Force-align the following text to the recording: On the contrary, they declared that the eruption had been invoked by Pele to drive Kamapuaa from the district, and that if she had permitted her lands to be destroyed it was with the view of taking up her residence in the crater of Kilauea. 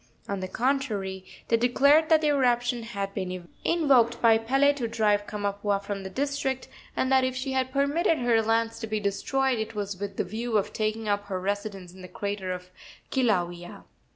On 0.27 0.39
the 0.39 0.47
contrary, 0.47 1.23
they 1.49 1.57
declared 1.57 2.09
that 2.09 2.21
the 2.21 2.29
eruption 2.29 2.81
had 2.81 3.13
been 3.13 3.47
invoked 3.63 4.19
by 4.19 4.39
Pele 4.39 4.73
to 4.73 4.87
drive 4.87 5.27
Kamapuaa 5.27 5.79
from 5.79 6.01
the 6.01 6.09
district, 6.09 6.67
and 6.97 7.11
that 7.11 7.23
if 7.23 7.35
she 7.35 7.51
had 7.51 7.71
permitted 7.71 8.17
her 8.17 8.41
lands 8.41 8.79
to 8.79 8.87
be 8.87 8.99
destroyed 8.99 9.59
it 9.59 9.75
was 9.75 9.99
with 9.99 10.17
the 10.17 10.23
view 10.23 10.57
of 10.57 10.73
taking 10.73 11.07
up 11.07 11.25
her 11.25 11.39
residence 11.39 11.93
in 11.93 12.01
the 12.01 12.07
crater 12.07 12.51
of 12.51 12.71
Kilauea. 13.11 13.83